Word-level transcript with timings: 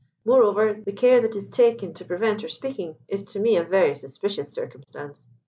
Moreover, 0.25 0.73
the 0.83 0.93
care 0.93 1.21
that 1.21 1.35
is 1.35 1.47
taken 1.51 1.93
to 1.93 2.05
prevent 2.05 2.41
her 2.41 2.47
speaking 2.47 2.95
is 3.07 3.21
to 3.25 3.39
me 3.39 3.55
a 3.55 3.63
very 3.63 3.93
suspicious 3.93 4.51
circumstance. 4.51 5.27